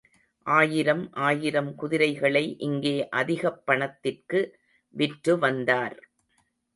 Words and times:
ஆயிரம் 0.45 1.11
ஆயிரம் 1.21 1.75
குதிரைகளை 1.75 2.55
இங்கே 2.59 3.09
அதிகப் 3.09 3.65
பணத்திற்கு 3.65 4.39
விற்றுவந்தார். 4.93 5.97